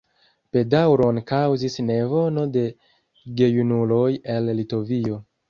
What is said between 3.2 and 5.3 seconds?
gejunuloj el Litovio.